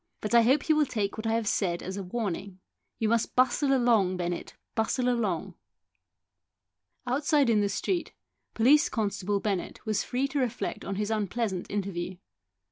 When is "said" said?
1.47-1.83